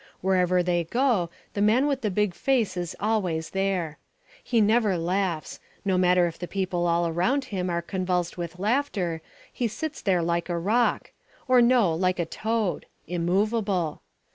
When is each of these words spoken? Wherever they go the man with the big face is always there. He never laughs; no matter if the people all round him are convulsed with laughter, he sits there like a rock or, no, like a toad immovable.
Wherever 0.21 0.63
they 0.63 0.83
go 0.85 1.29
the 1.53 1.61
man 1.61 1.85
with 1.85 2.01
the 2.01 2.09
big 2.09 2.33
face 2.33 2.75
is 2.75 2.95
always 2.99 3.51
there. 3.51 3.99
He 4.43 4.59
never 4.59 4.97
laughs; 4.97 5.59
no 5.85 5.95
matter 5.95 6.25
if 6.25 6.39
the 6.39 6.47
people 6.47 6.87
all 6.87 7.11
round 7.11 7.45
him 7.53 7.69
are 7.69 7.83
convulsed 7.83 8.35
with 8.35 8.57
laughter, 8.57 9.21
he 9.53 9.67
sits 9.67 10.01
there 10.01 10.23
like 10.23 10.49
a 10.49 10.57
rock 10.57 11.11
or, 11.47 11.61
no, 11.61 11.93
like 11.93 12.17
a 12.17 12.25
toad 12.25 12.87
immovable. 13.05 14.01